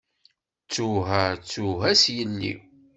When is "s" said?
2.01-2.03